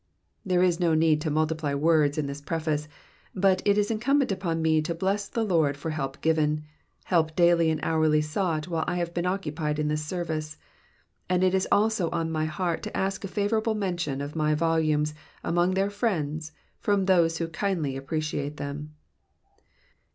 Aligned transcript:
There 0.43 0.63
is 0.63 0.79
no 0.79 0.95
need 0.95 1.21
to 1.21 1.29
multiply 1.29 1.75
words 1.75 2.17
in 2.17 2.25
this 2.25 2.41
preface, 2.41 2.87
but 3.35 3.61
it 3.65 3.77
is 3.77 3.91
incumbent 3.91 4.31
upon 4.31 4.59
me 4.59 4.81
to 4.81 4.95
bless 4.95 5.27
the 5.27 5.43
Lord 5.43 5.77
for 5.77 5.91
help 5.91 6.21
given, 6.21 6.63
help 7.03 7.35
daily 7.35 7.69
and 7.69 7.79
hourly 7.83 8.19
sought 8.19 8.67
while 8.67 8.83
I 8.87 8.95
have 8.95 9.13
been 9.13 9.27
occupied 9.27 9.77
in 9.77 9.89
this 9.89 10.03
service; 10.03 10.57
and 11.29 11.43
it 11.43 11.53
is 11.53 11.67
also 11.71 12.09
on 12.09 12.31
my 12.31 12.45
heart 12.45 12.81
to 12.81 12.97
ask 12.97 13.23
a 13.23 13.27
favourable 13.27 13.75
mention 13.75 14.21
of 14.21 14.35
my 14.35 14.55
volumes 14.55 15.13
among 15.43 15.75
their 15.75 15.91
friends 15.91 16.51
from 16.79 17.05
those 17.05 17.37
who 17.37 17.47
kindly 17.49 17.95
appreciate 17.95 18.57
them. 18.57 18.95